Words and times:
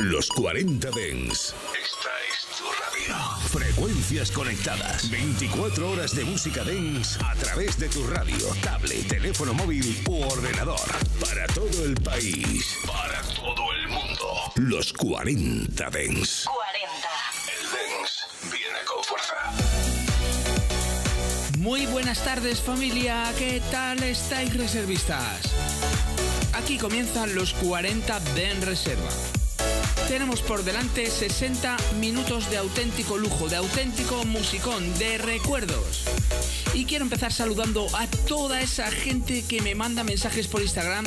Los 0.00 0.30
40 0.30 0.90
Dens. 0.92 1.54
Esta 1.74 2.08
es 2.26 2.46
tu 2.56 2.64
radio. 2.64 3.14
Frecuencias 3.48 4.30
conectadas. 4.30 5.10
24 5.10 5.90
horas 5.90 6.16
de 6.16 6.24
música 6.24 6.64
Dens 6.64 7.18
a 7.22 7.34
través 7.34 7.78
de 7.78 7.90
tu 7.90 8.06
radio, 8.06 8.38
tablet, 8.62 9.06
teléfono 9.08 9.52
móvil 9.52 10.02
u 10.08 10.22
ordenador. 10.22 10.80
Para 11.20 11.46
todo 11.48 11.84
el 11.84 11.94
país. 11.96 12.78
Para 12.86 13.20
todo 13.34 13.72
el 13.74 13.88
mundo. 13.88 14.52
Los 14.56 14.90
40 14.94 15.90
Dens. 15.90 16.46
40. 16.46 17.08
El 17.60 17.66
Dens 17.70 18.26
viene 18.50 18.78
con 18.86 19.04
fuerza. 19.04 19.34
Muy 21.58 21.84
buenas 21.84 22.24
tardes 22.24 22.62
familia, 22.62 23.34
¿qué 23.36 23.60
tal 23.70 24.02
estáis 24.02 24.56
reservistas? 24.56 25.52
Aquí 26.54 26.78
comienzan 26.78 27.34
los 27.34 27.52
40 27.52 28.18
de 28.20 28.50
en 28.50 28.62
reserva. 28.62 29.39
Tenemos 30.10 30.42
por 30.42 30.64
delante 30.64 31.08
60 31.08 31.76
minutos 32.00 32.50
de 32.50 32.56
auténtico 32.56 33.16
lujo, 33.16 33.48
de 33.48 33.54
auténtico 33.54 34.24
musicón, 34.24 34.98
de 34.98 35.18
recuerdos. 35.18 36.02
Y 36.74 36.84
quiero 36.84 37.04
empezar 37.04 37.32
saludando 37.32 37.86
a 37.96 38.08
toda 38.26 38.60
esa 38.60 38.90
gente 38.90 39.44
que 39.44 39.62
me 39.62 39.76
manda 39.76 40.02
mensajes 40.02 40.48
por 40.48 40.62
Instagram 40.62 41.06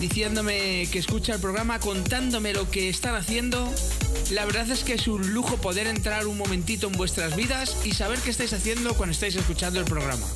diciéndome 0.00 0.88
que 0.90 0.98
escucha 0.98 1.34
el 1.34 1.40
programa, 1.40 1.78
contándome 1.78 2.52
lo 2.54 2.68
que 2.68 2.88
están 2.88 3.14
haciendo. 3.14 3.72
La 4.32 4.44
verdad 4.46 4.68
es 4.68 4.82
que 4.82 4.94
es 4.94 5.06
un 5.06 5.32
lujo 5.32 5.56
poder 5.58 5.86
entrar 5.86 6.26
un 6.26 6.38
momentito 6.38 6.88
en 6.88 6.94
vuestras 6.94 7.36
vidas 7.36 7.76
y 7.84 7.92
saber 7.92 8.18
qué 8.18 8.30
estáis 8.30 8.52
haciendo 8.52 8.94
cuando 8.94 9.12
estáis 9.12 9.36
escuchando 9.36 9.78
el 9.78 9.84
programa. 9.84 10.26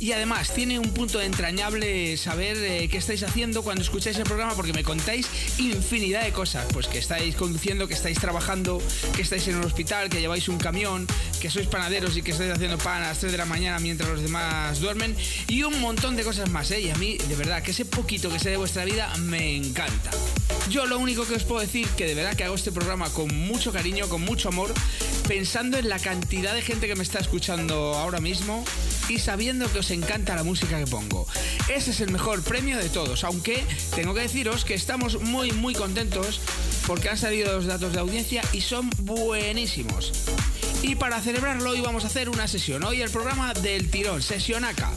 Y 0.00 0.12
además 0.12 0.54
tiene 0.54 0.78
un 0.78 0.88
punto 0.94 1.20
entrañable 1.20 2.16
saber 2.16 2.56
eh, 2.56 2.88
qué 2.88 2.96
estáis 2.96 3.22
haciendo 3.22 3.62
cuando 3.62 3.82
escucháis 3.82 4.16
el 4.16 4.24
programa 4.24 4.54
porque 4.54 4.72
me 4.72 4.82
contáis 4.82 5.28
infinidad 5.58 6.24
de 6.24 6.32
cosas. 6.32 6.66
Pues 6.72 6.88
que 6.88 6.96
estáis 6.96 7.36
conduciendo, 7.36 7.86
que 7.86 7.92
estáis 7.92 8.18
trabajando, 8.18 8.80
que 9.14 9.20
estáis 9.20 9.46
en 9.48 9.56
un 9.56 9.64
hospital, 9.64 10.08
que 10.08 10.18
lleváis 10.18 10.48
un 10.48 10.56
camión, 10.56 11.06
que 11.38 11.50
sois 11.50 11.66
panaderos 11.66 12.16
y 12.16 12.22
que 12.22 12.30
estáis 12.30 12.50
haciendo 12.50 12.78
pan 12.78 13.02
a 13.02 13.08
las 13.08 13.18
3 13.18 13.30
de 13.30 13.36
la 13.36 13.44
mañana 13.44 13.78
mientras 13.78 14.08
los 14.08 14.22
demás 14.22 14.80
duermen. 14.80 15.14
Y 15.48 15.64
un 15.64 15.78
montón 15.82 16.16
de 16.16 16.24
cosas 16.24 16.48
más, 16.48 16.70
¿eh? 16.70 16.80
Y 16.80 16.88
a 16.88 16.94
mí, 16.94 17.18
de 17.18 17.36
verdad, 17.36 17.62
que 17.62 17.72
ese 17.72 17.84
poquito 17.84 18.30
que 18.30 18.38
sé 18.38 18.48
de 18.48 18.56
vuestra 18.56 18.86
vida 18.86 19.14
me 19.18 19.54
encanta. 19.54 20.10
Yo 20.70 20.86
lo 20.86 20.98
único 20.98 21.26
que 21.26 21.34
os 21.34 21.44
puedo 21.44 21.60
decir 21.60 21.86
que 21.88 22.06
de 22.06 22.14
verdad 22.14 22.36
que 22.36 22.44
hago 22.44 22.54
este 22.54 22.72
programa 22.72 23.10
con 23.10 23.34
mucho 23.34 23.70
cariño, 23.70 24.08
con 24.08 24.22
mucho 24.22 24.48
amor, 24.48 24.72
pensando 25.28 25.76
en 25.76 25.88
la 25.90 25.98
cantidad 25.98 26.54
de 26.54 26.62
gente 26.62 26.86
que 26.86 26.96
me 26.96 27.02
está 27.02 27.18
escuchando 27.18 27.94
ahora 27.94 28.20
mismo 28.20 28.64
y 29.10 29.18
sabiendo 29.18 29.70
que 29.72 29.80
os 29.80 29.90
encanta 29.90 30.36
la 30.36 30.44
música 30.44 30.78
que 30.78 30.86
pongo. 30.86 31.26
Ese 31.68 31.90
es 31.90 32.00
el 32.00 32.12
mejor 32.12 32.42
premio 32.42 32.78
de 32.78 32.88
todos, 32.88 33.24
aunque 33.24 33.64
tengo 33.94 34.14
que 34.14 34.20
deciros 34.20 34.64
que 34.64 34.74
estamos 34.74 35.20
muy 35.20 35.50
muy 35.50 35.74
contentos 35.74 36.40
porque 36.86 37.08
han 37.08 37.18
salido 37.18 37.52
los 37.52 37.66
datos 37.66 37.92
de 37.92 37.98
audiencia 37.98 38.42
y 38.52 38.60
son 38.60 38.88
buenísimos. 38.98 40.12
Y 40.82 40.94
para 40.94 41.20
celebrarlo 41.20 41.70
hoy 41.70 41.80
vamos 41.80 42.04
a 42.04 42.06
hacer 42.06 42.28
una 42.28 42.46
sesión. 42.46 42.84
Hoy 42.84 43.02
el 43.02 43.10
programa 43.10 43.52
del 43.52 43.90
tirón, 43.90 44.22
sesión 44.22 44.64
acá. 44.64 44.90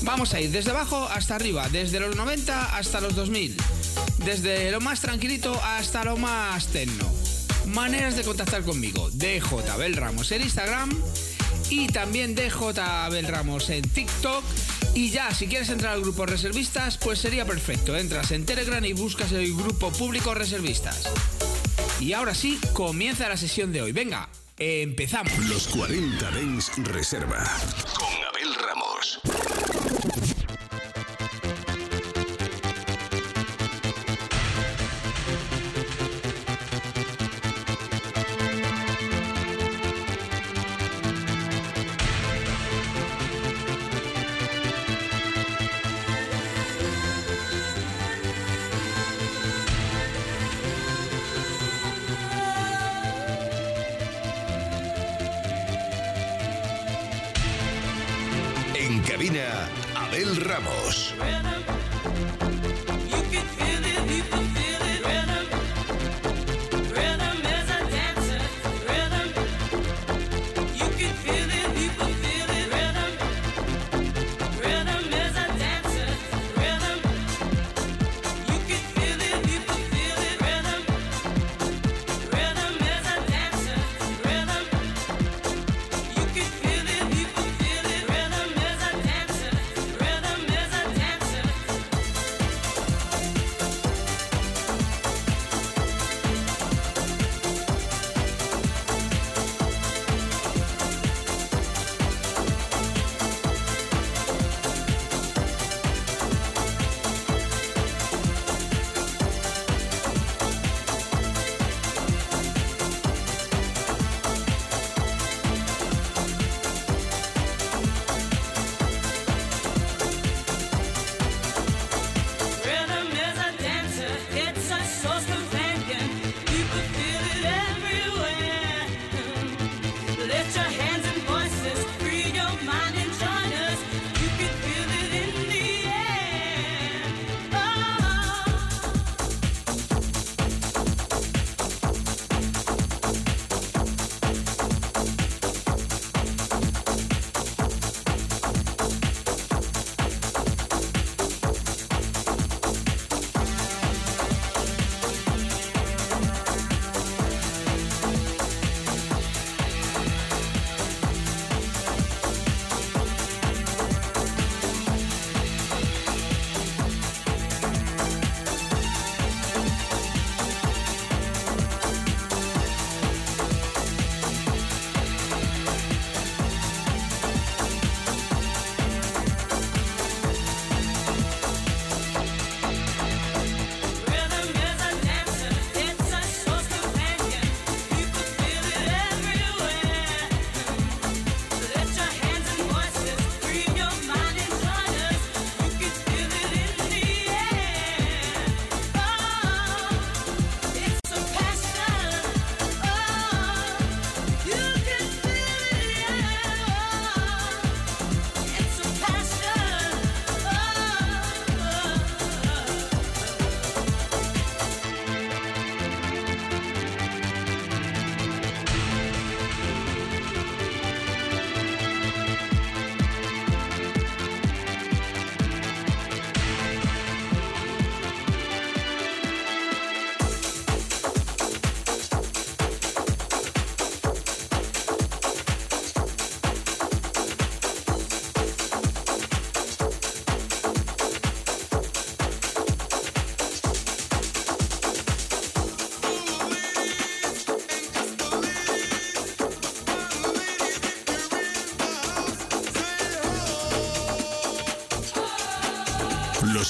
Vamos 0.00 0.32
a 0.32 0.40
ir 0.40 0.50
desde 0.50 0.70
abajo 0.70 1.06
hasta 1.12 1.36
arriba, 1.36 1.68
desde 1.68 2.00
los 2.00 2.16
90 2.16 2.76
hasta 2.76 3.00
los 3.00 3.14
2000, 3.14 3.56
desde 4.24 4.70
lo 4.72 4.80
más 4.80 5.00
tranquilito 5.00 5.60
hasta 5.62 6.04
lo 6.04 6.16
más 6.16 6.68
tenno. 6.68 7.08
Maneras 7.66 8.16
de 8.16 8.22
contactar 8.22 8.62
conmigo, 8.62 9.10
DJ 9.12 9.76
Bel 9.78 9.94
Ramos 9.94 10.32
en 10.32 10.42
Instagram 10.42 10.90
y 11.72 11.86
también 11.86 12.34
DJ 12.34 12.74
Bel 13.10 13.26
Ramos 13.26 13.70
en 13.70 13.82
TikTok. 13.82 14.44
Y 14.94 15.08
ya, 15.08 15.34
si 15.34 15.46
quieres 15.46 15.70
entrar 15.70 15.94
al 15.94 16.02
grupo 16.02 16.26
reservistas, 16.26 16.98
pues 16.98 17.18
sería 17.18 17.46
perfecto. 17.46 17.96
Entras 17.96 18.30
en 18.30 18.44
Telegram 18.44 18.84
y 18.84 18.92
buscas 18.92 19.32
el 19.32 19.54
grupo 19.56 19.90
público 19.90 20.34
reservistas. 20.34 21.08
Y 21.98 22.12
ahora 22.12 22.34
sí, 22.34 22.60
comienza 22.74 23.26
la 23.26 23.38
sesión 23.38 23.72
de 23.72 23.80
hoy. 23.80 23.92
Venga, 23.92 24.28
empezamos. 24.58 25.32
Los 25.48 25.66
40 25.68 26.30
Dens 26.32 26.72
Reserva. 26.76 27.42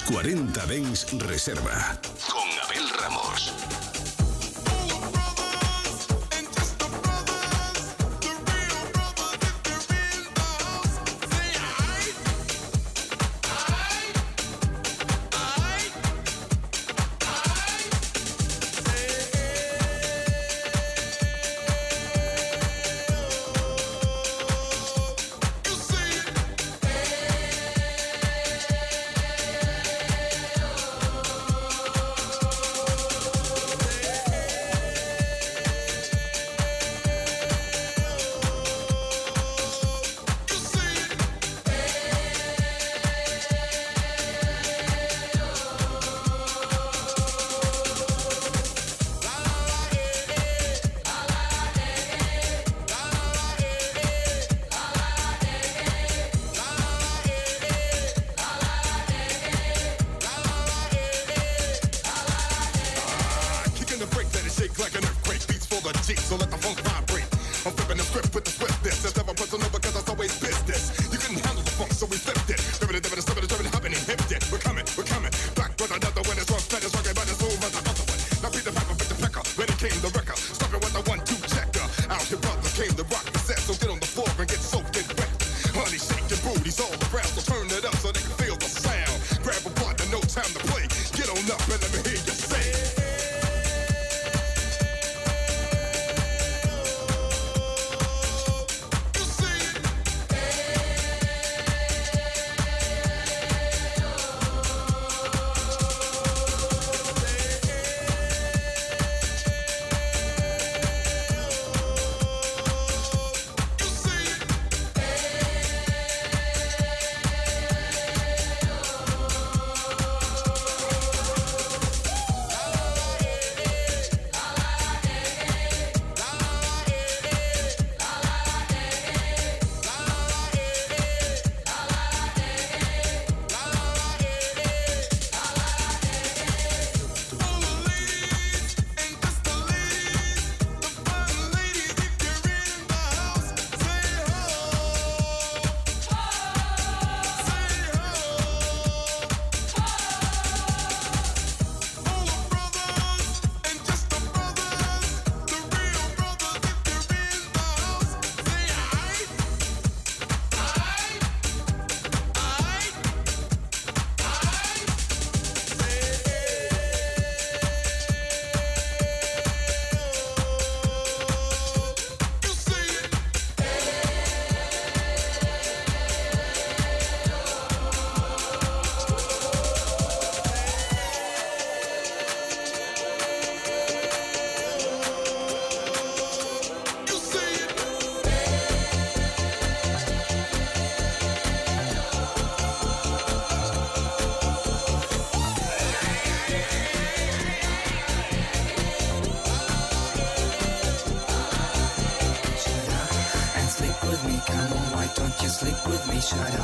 40 0.06 0.66
Dens 0.66 1.06
Reserva. 1.18 2.11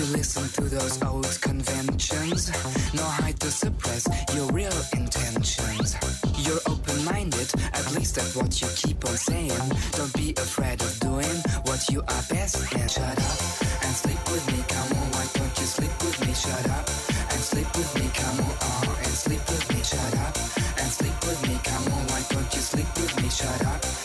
You 0.00 0.06
listen 0.16 0.48
to 0.50 0.62
those 0.62 1.02
old 1.02 1.40
conventions? 1.40 2.50
No 2.94 3.02
hide 3.02 3.38
to 3.40 3.50
suppress 3.50 4.06
your 4.34 4.46
real 4.52 4.72
intentions. 4.92 5.96
You're 6.38 6.62
open 6.68 7.04
minded, 7.04 7.48
at 7.72 7.86
least 7.94 8.14
that's 8.16 8.34
what 8.36 8.50
you 8.60 8.68
keep 8.76 9.04
on 9.04 9.16
saying. 9.16 9.60
Don't 9.92 10.12
be 10.14 10.30
afraid 10.38 10.80
of 10.80 10.92
doing 11.00 11.36
what 11.64 11.80
you 11.90 12.00
are 12.00 12.24
best 12.30 12.56
at. 12.74 12.90
Shut 12.90 13.18
up 13.18 13.40
and 13.84 13.94
sleep 14.02 14.22
with 14.32 14.46
me, 14.52 14.64
come 14.68 14.90
on. 14.98 15.08
Why 15.16 15.26
don't 15.34 15.54
you 15.58 15.66
sleep 15.66 15.94
with 16.02 16.18
me? 16.26 16.32
Shut 16.34 16.66
up 16.70 16.86
and 17.32 17.40
sleep 17.50 17.70
with 17.76 17.92
me, 18.00 18.10
come 18.14 18.40
on. 18.40 18.54
Uh-huh, 18.68 19.04
and 19.04 19.14
sleep 19.24 19.44
with 19.50 19.64
me, 19.74 19.82
shut 19.82 20.14
up 20.24 20.34
and 20.80 20.90
sleep 20.98 21.18
with 21.26 21.40
me, 21.48 21.60
come 21.64 21.92
on. 21.92 22.02
Why 22.12 22.22
don't 22.30 22.50
you 22.54 22.62
sleep 22.62 22.90
with 22.96 23.22
me? 23.22 23.28
Shut 23.28 23.66
up 23.66 23.99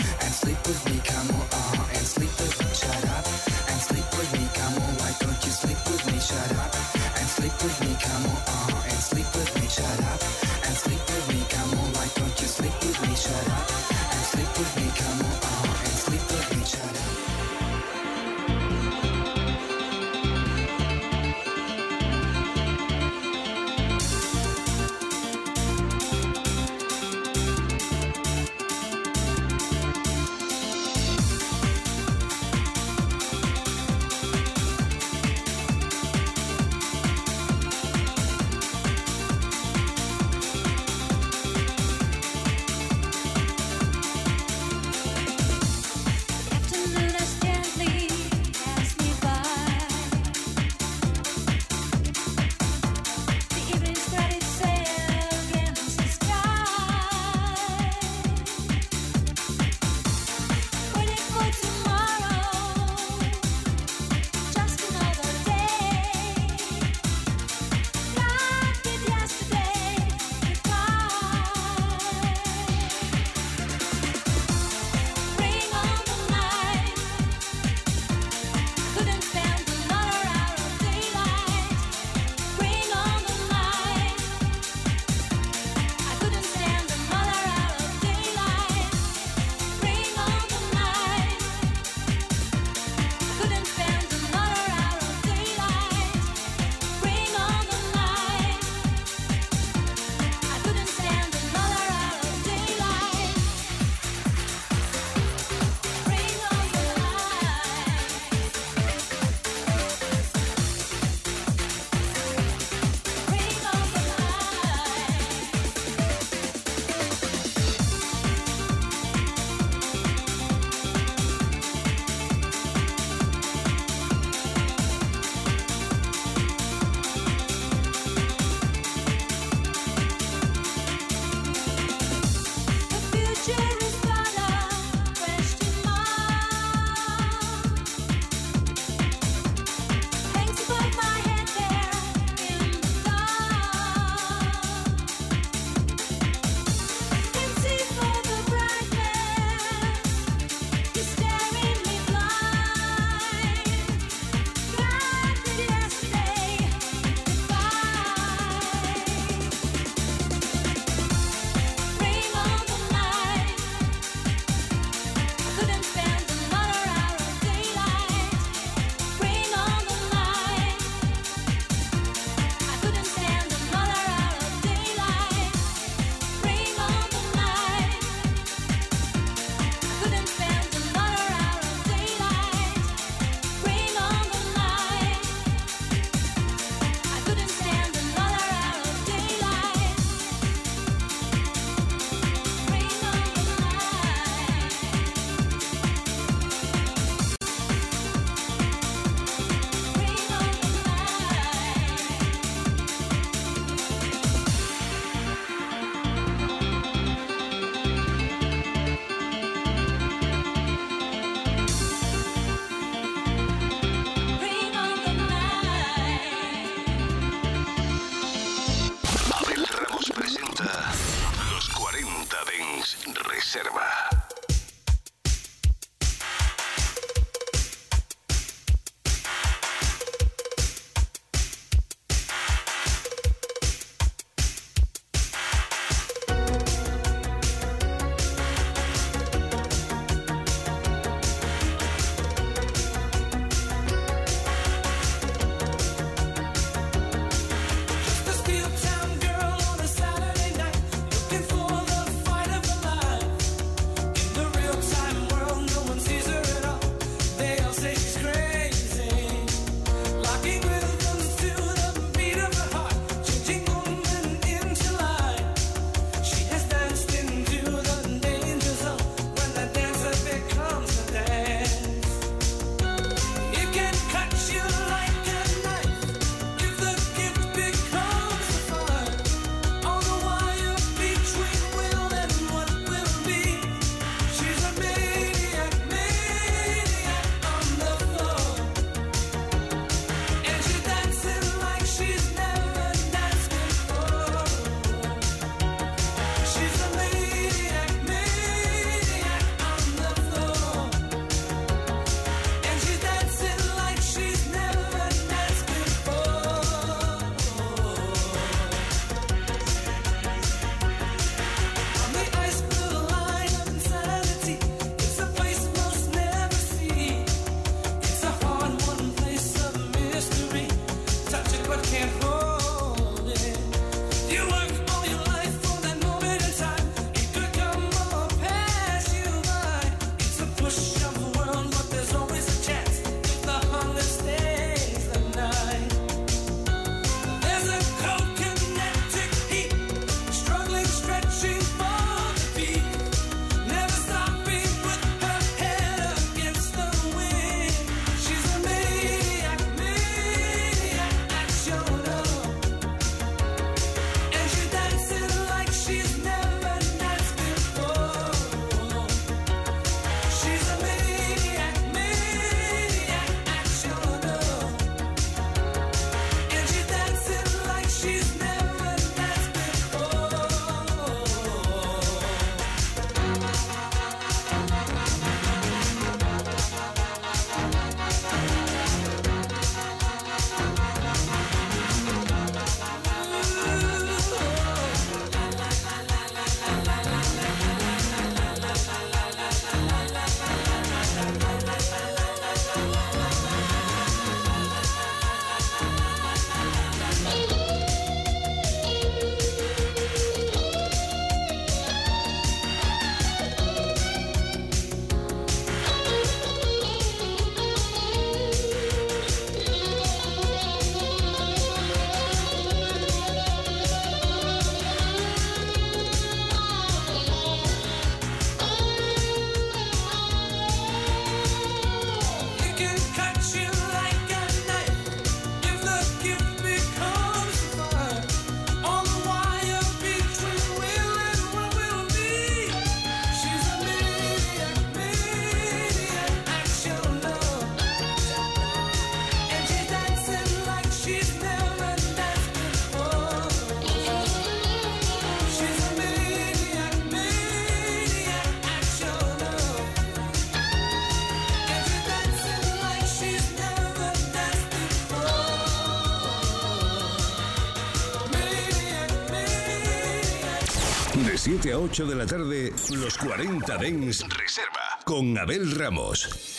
8 461.85 462.07
de 462.07 462.15
la 462.15 462.25
tarde, 462.25 462.73
los 462.95 463.15
40 463.19 463.77
Dens 463.77 464.25
Reserva 464.27 464.99
con 465.03 465.37
Abel 465.37 465.69
Ramos. 465.77 466.54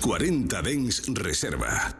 40 0.00 0.62
Dens 0.62 1.02
Reserva. 1.14 1.99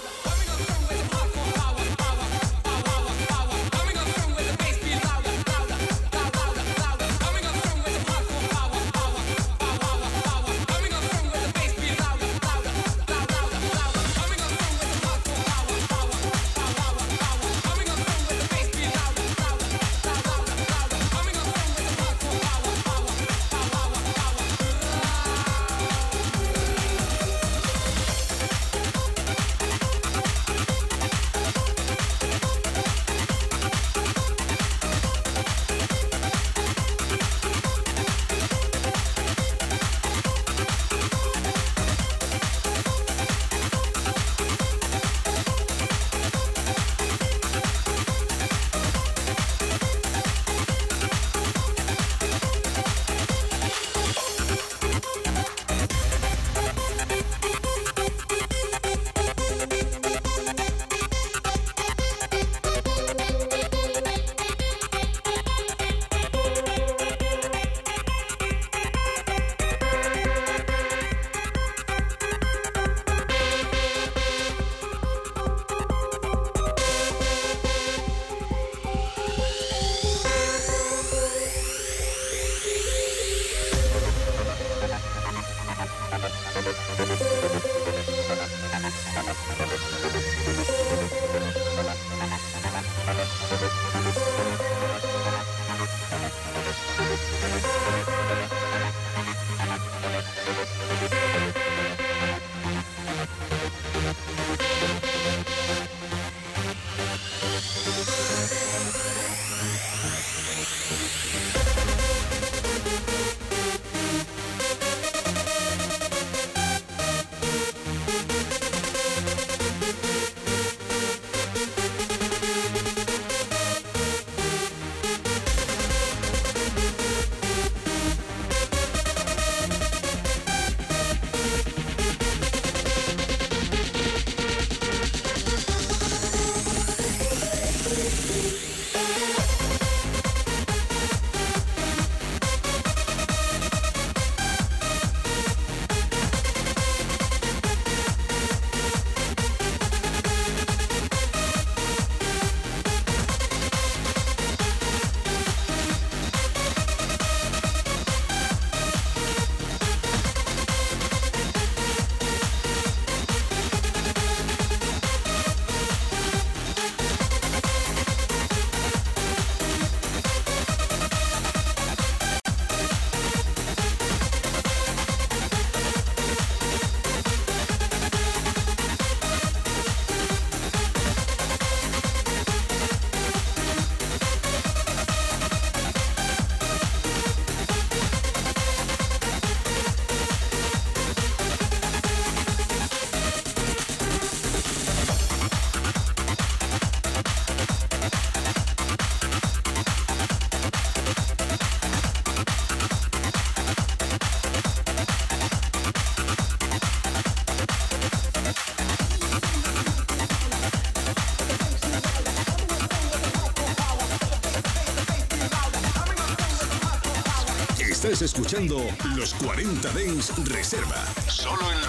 escuchando 218.33 218.77
Los 219.17 219.33
40 219.33 219.91
Dens 219.91 220.31
Reserva. 220.45 221.05
Solo 221.27 221.69
en 221.69 221.81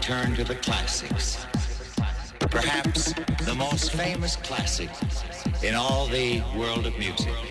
return 0.00 0.34
to 0.34 0.42
the 0.44 0.54
classics. 0.54 1.44
Perhaps 2.38 3.12
the 3.44 3.54
most 3.54 3.92
famous 3.92 4.34
classic 4.36 4.88
in 5.62 5.74
all 5.74 6.06
the 6.06 6.42
world 6.56 6.86
of 6.86 6.98
music. 6.98 7.49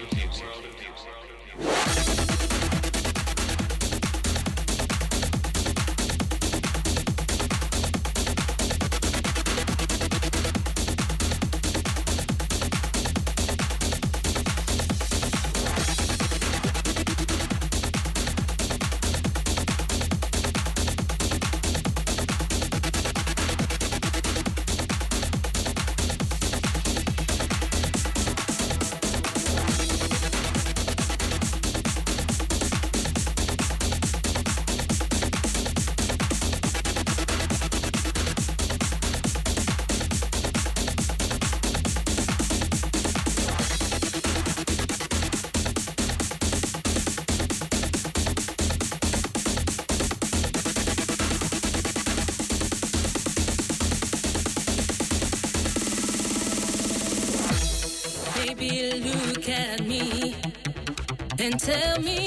tell 61.70 62.02
me 62.02 62.19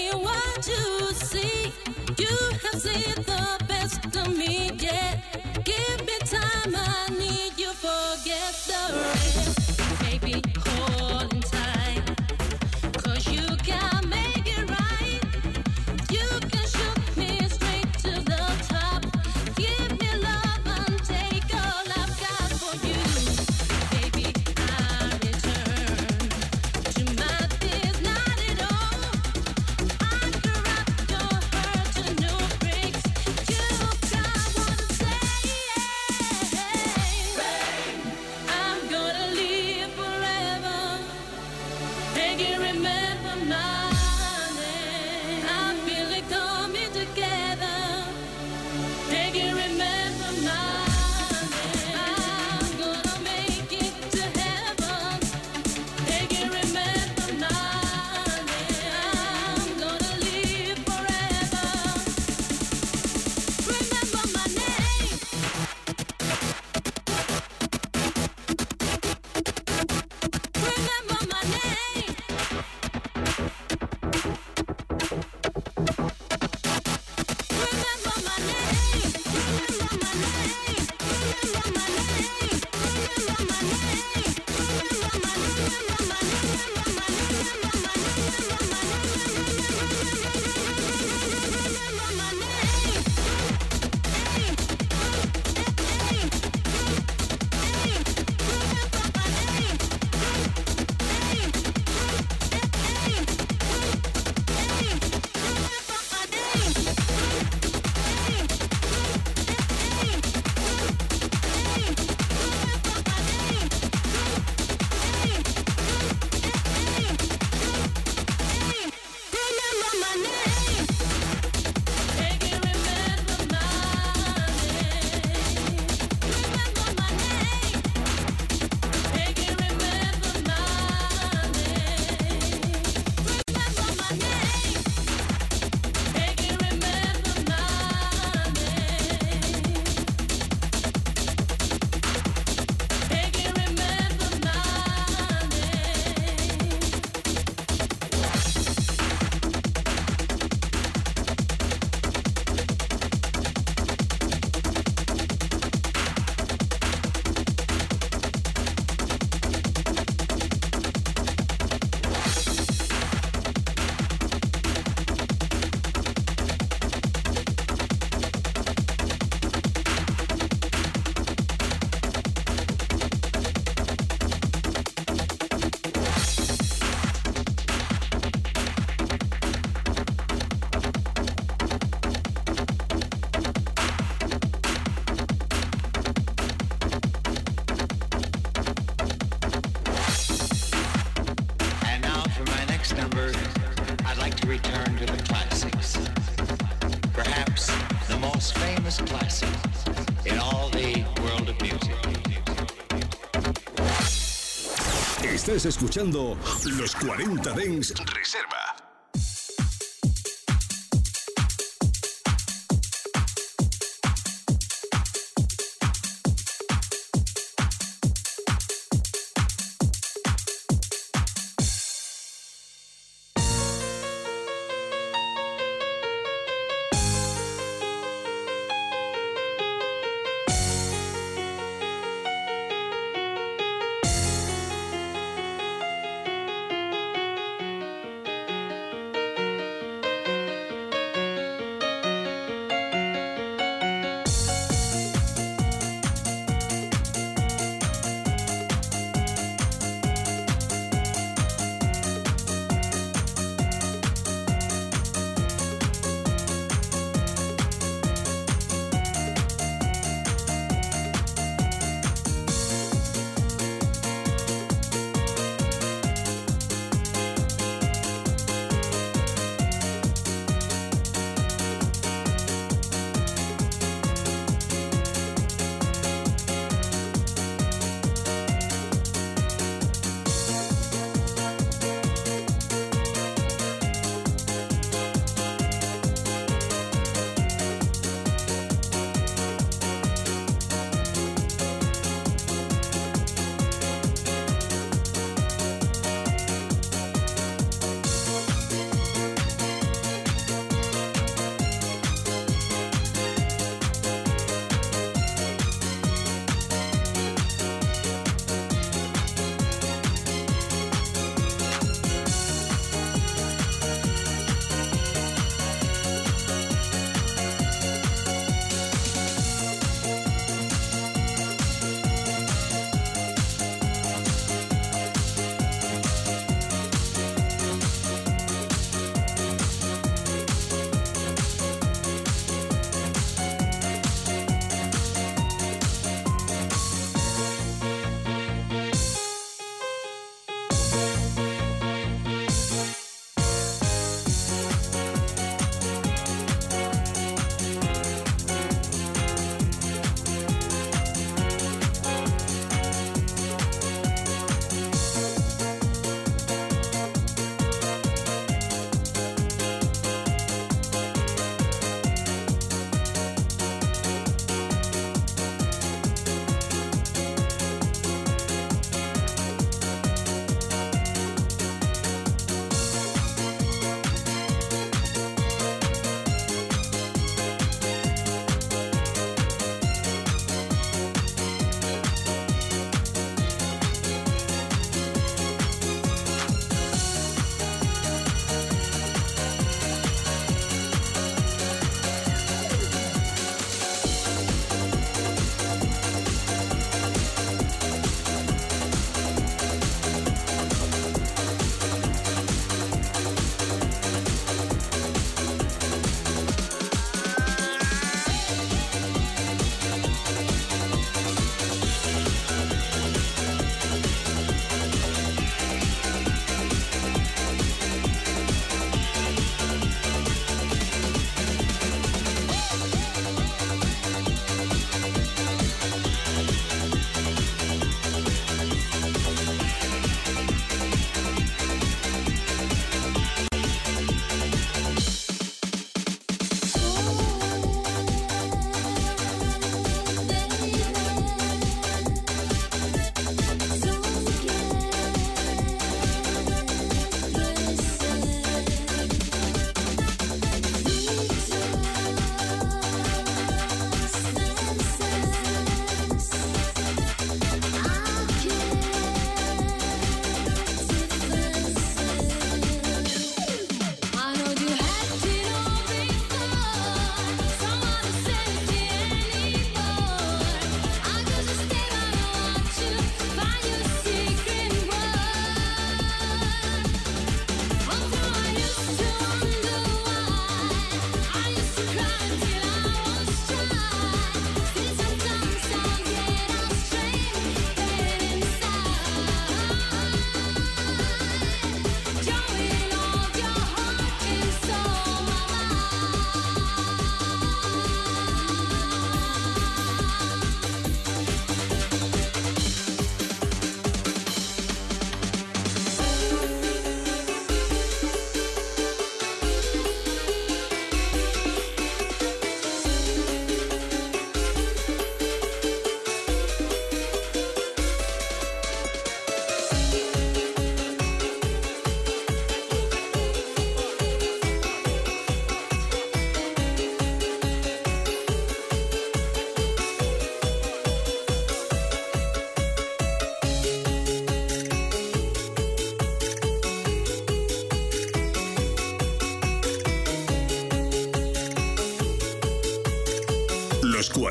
escuchando 205.66 206.36
Los 206.76 206.94
40 206.96 207.52
Dens 207.52 207.94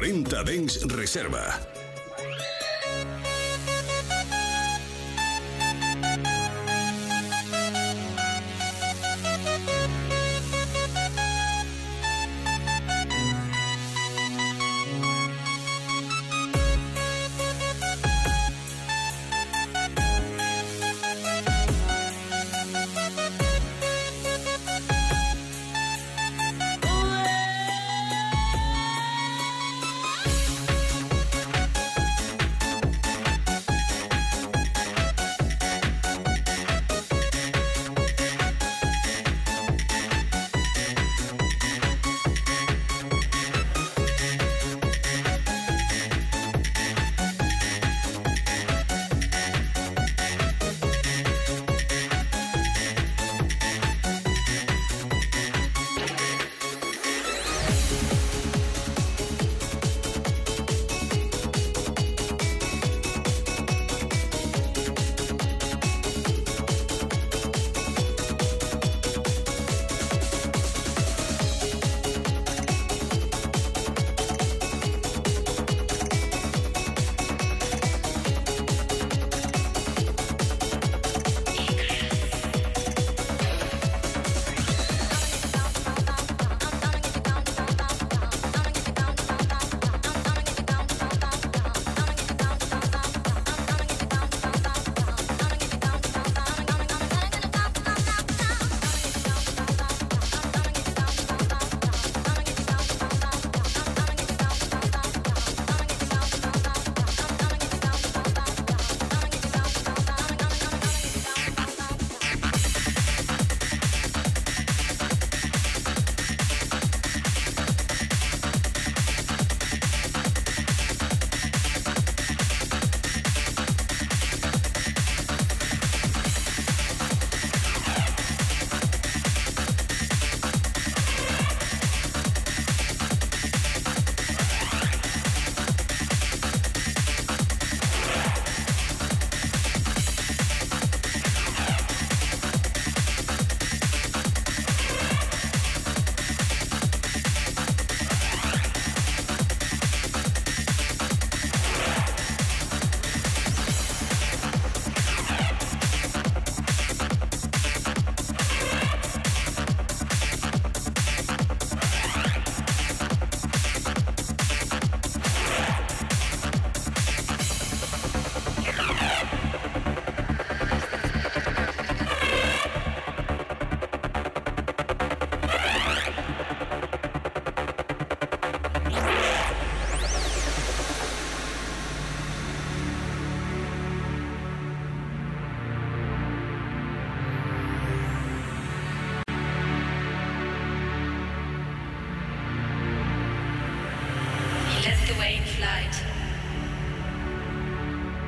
40 0.01 0.43
Dens 0.43 0.81
Reserva. 0.89 1.70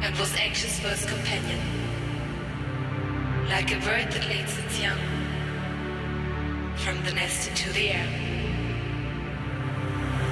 And 0.03 0.17
was 0.17 0.35
anxious 0.35 0.79
for 0.79 0.89
his 0.89 1.05
companion. 1.05 1.59
Like 3.47 3.71
a 3.71 3.79
bird 3.79 4.11
that 4.11 4.27
leads 4.27 4.57
its 4.57 4.79
young 4.81 4.99
from 6.77 7.03
the 7.05 7.13
nest 7.13 7.49
into 7.49 7.71
the 7.73 7.89
air. 7.91 8.07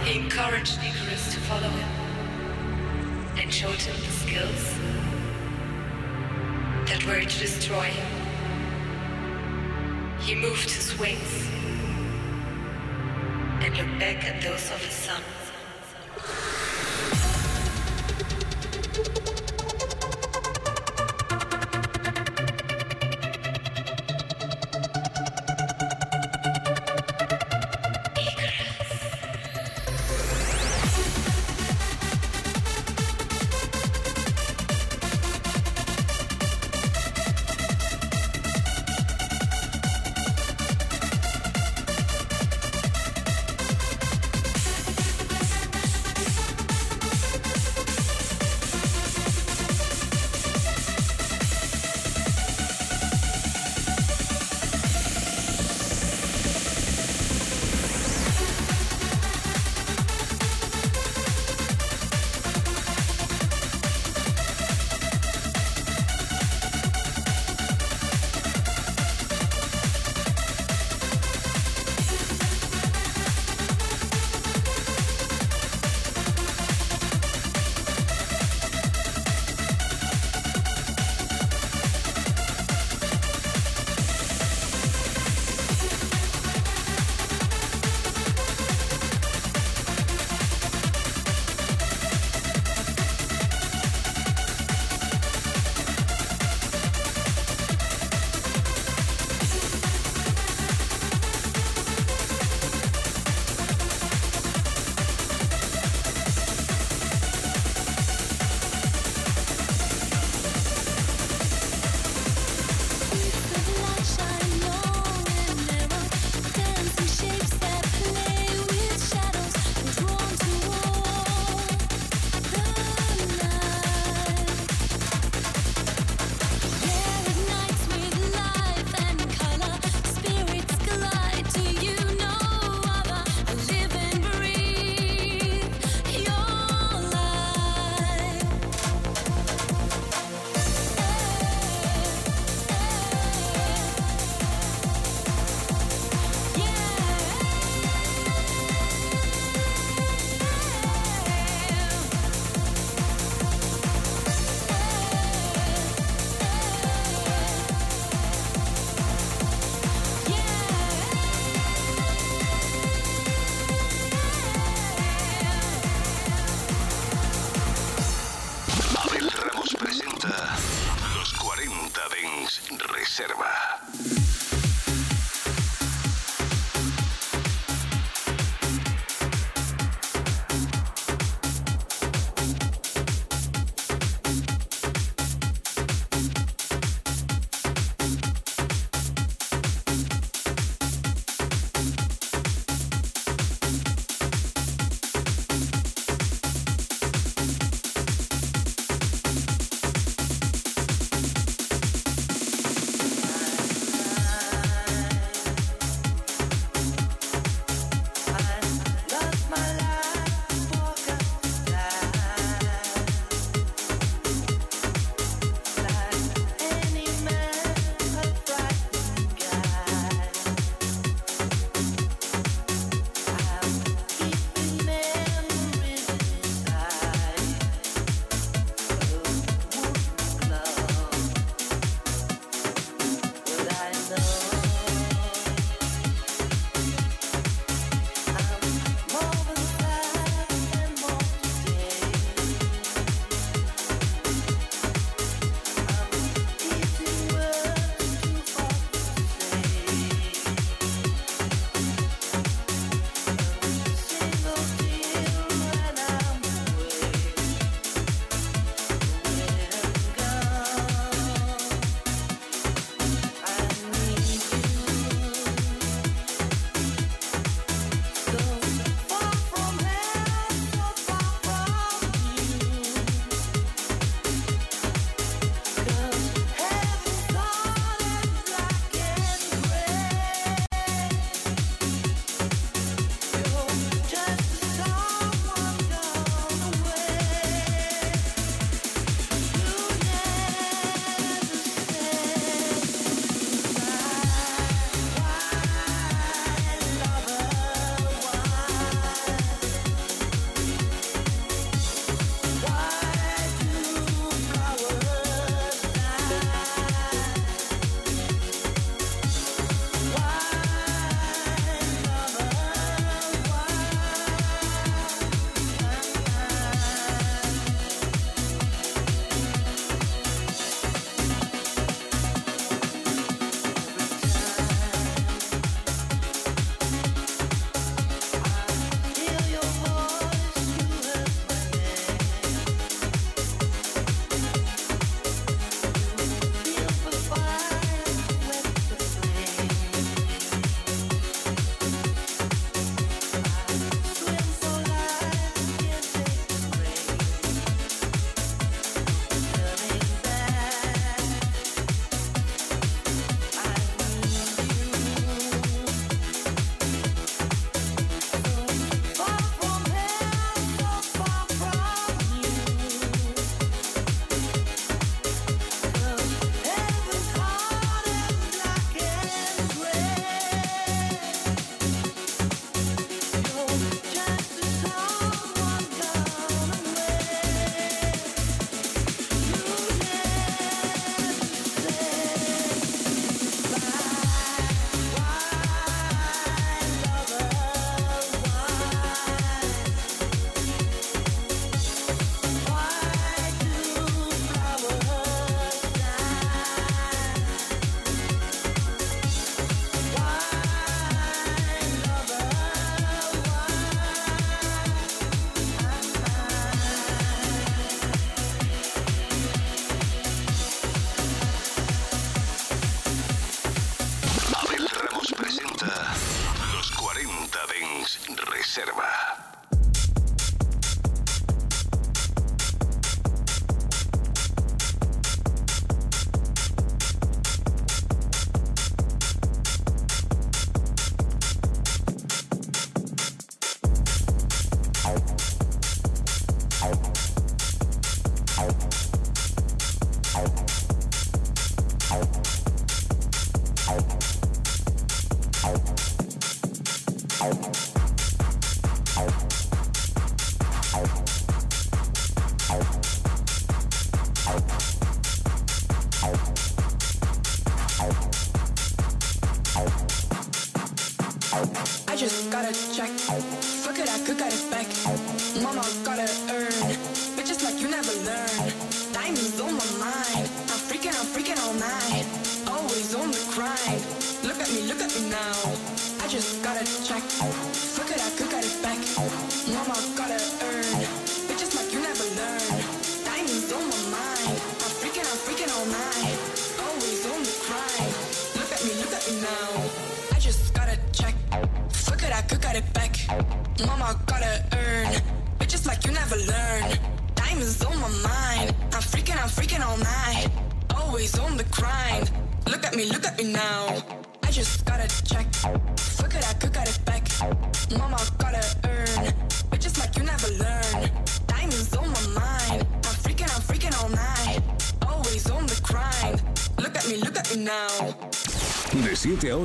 He 0.04 0.20
encouraged 0.20 0.80
Icarus 0.80 1.34
to 1.34 1.40
follow 1.42 1.70
him 1.70 1.90
and 3.38 3.54
showed 3.54 3.82
him 3.82 3.96
the 3.96 4.12
skills 4.12 4.74
that 6.88 7.06
were 7.06 7.22
to 7.22 7.40
destroy 7.40 7.84
him. 7.84 8.22
He 10.20 10.36
moved 10.36 10.70
his 10.70 10.98
wings 11.00 11.48
and 13.64 13.78
looked 13.78 14.00
back 14.00 14.26
at 14.26 14.42
those 14.42 14.70
of 14.72 14.84
his 14.84 14.94
son. 14.94 15.22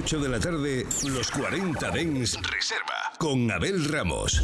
8 0.07 0.21
de 0.21 0.29
la 0.29 0.39
tarde, 0.39 0.87
los 1.09 1.33
40 1.33 1.91
Dens 1.91 2.39
Reserva 2.41 3.13
con 3.19 3.51
Abel 3.51 3.89
Ramos. 3.89 4.41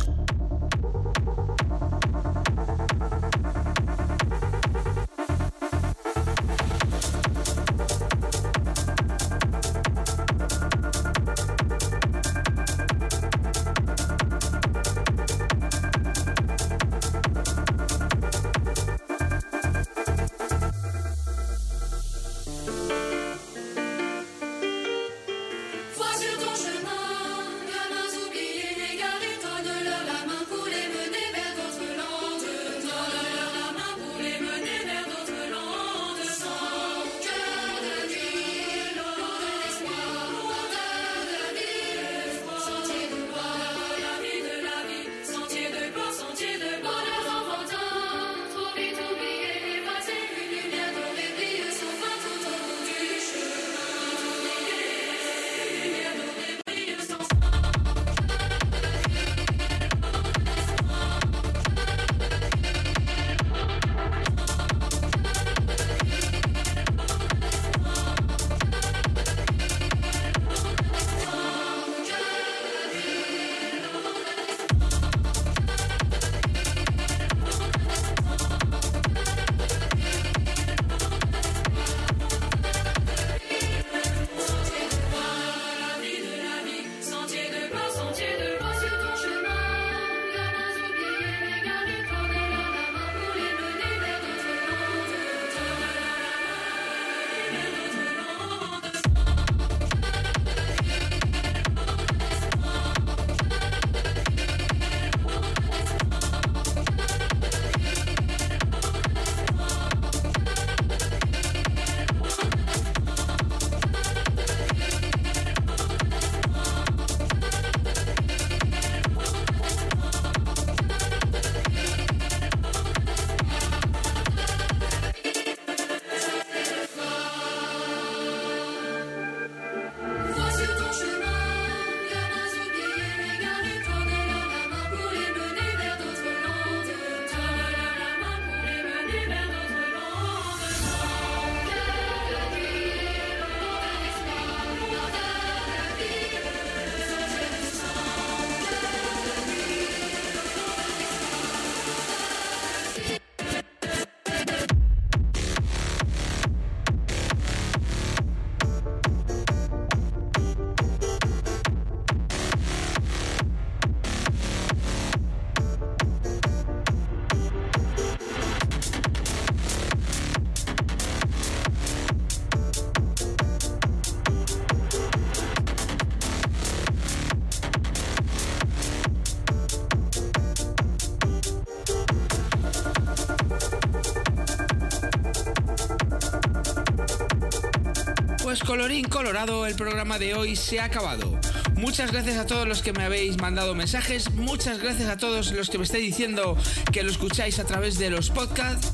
programa 189.83 190.17
de 190.21 190.35
hoy 190.35 190.55
se 190.55 190.79
ha 190.79 190.85
acabado. 190.85 191.41
Muchas 191.75 192.13
gracias 192.13 192.37
a 192.37 192.47
todos 192.47 192.69
los 192.69 192.83
que 192.83 192.93
me 192.93 193.03
habéis 193.03 193.37
mandado 193.39 193.75
mensajes, 193.75 194.31
muchas 194.31 194.79
gracias 194.79 195.09
a 195.09 195.17
todos 195.17 195.51
los 195.51 195.71
que 195.71 195.79
me 195.79 195.83
estáis 195.83 196.05
diciendo 196.05 196.57
que 196.93 197.03
lo 197.03 197.11
escucháis 197.11 197.59
a 197.59 197.65
través 197.65 197.99
de 197.99 198.09
los 198.09 198.31
podcasts. 198.31 198.93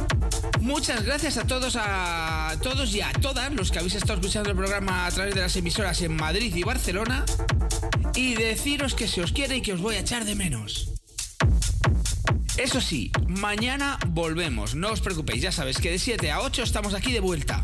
Muchas 0.61 1.05
gracias 1.05 1.37
a 1.37 1.47
todos, 1.47 1.77
a 1.79 2.57
todos 2.63 2.95
y 2.95 3.03
a 3.03 3.13
todas 3.13 3.53
los 3.53 3.71
que 3.71 3.81
habéis 3.81 3.97
estado 3.97 4.15
escuchando 4.15 4.49
el 4.49 4.57
programa 4.57 5.05
a 5.05 5.11
través 5.11 5.35
de 5.35 5.43
las 5.43 5.55
emisoras 5.57 6.01
en 6.01 6.17
Madrid 6.17 6.55
y 6.57 6.63
Barcelona. 6.63 7.27
Y 8.15 8.35
deciros 8.35 8.95
que 8.95 9.09
se 9.09 9.21
os 9.21 9.33
quiere 9.33 9.59
y 9.59 9.61
que 9.61 9.75
os 9.75 9.83
voy 9.83 9.97
a 9.97 10.01
echar 10.01 10.25
de 10.25 10.35
menos. 10.35 10.89
Eso 12.57 12.81
sí, 12.81 13.13
mañana 13.29 13.99
volvemos, 14.09 14.75
no 14.75 14.91
os 14.91 15.01
preocupéis, 15.01 15.43
ya 15.43 15.53
sabéis 15.53 15.79
que 15.79 15.91
de 15.91 15.99
7 15.99 16.31
a 16.31 16.41
8 16.41 16.63
estamos 16.63 16.95
aquí 16.95 17.13
de 17.13 17.21
vuelta. 17.21 17.58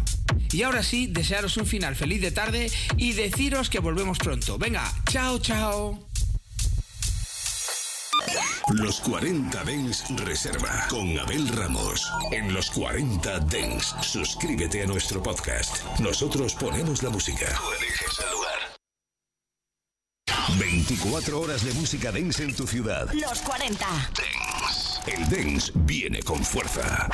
Y 0.54 0.62
ahora 0.62 0.84
sí, 0.84 1.08
desearos 1.08 1.56
un 1.56 1.66
final 1.66 1.96
feliz 1.96 2.20
de 2.20 2.30
tarde 2.30 2.70
y 2.96 3.14
deciros 3.14 3.68
que 3.68 3.80
volvemos 3.80 4.18
pronto. 4.18 4.56
Venga, 4.56 4.88
chao, 5.10 5.40
chao. 5.40 5.98
Los 8.72 9.00
40 9.00 9.64
Dens 9.64 10.04
Reserva 10.16 10.86
con 10.88 11.18
Abel 11.18 11.48
Ramos. 11.48 12.08
En 12.30 12.54
los 12.54 12.70
40 12.70 13.40
Dens, 13.40 13.96
suscríbete 14.00 14.84
a 14.84 14.86
nuestro 14.86 15.20
podcast. 15.20 15.82
Nosotros 15.98 16.54
ponemos 16.54 17.02
la 17.02 17.10
música. 17.10 17.46
Tú 17.46 17.72
eliges 17.72 18.20
el 18.24 18.30
lugar. 18.30 18.54
24 20.56 21.40
horas 21.40 21.64
de 21.64 21.72
música 21.72 22.12
dance 22.12 22.44
en 22.44 22.54
tu 22.54 22.64
ciudad. 22.64 23.12
Los 23.12 23.40
40. 23.40 23.86
El 25.08 25.28
dance 25.28 25.72
viene 25.74 26.22
con 26.22 26.44
fuerza. 26.44 27.08